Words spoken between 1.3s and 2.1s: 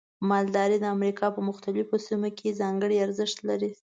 په مختلفو